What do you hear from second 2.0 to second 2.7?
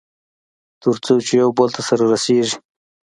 رسېږي.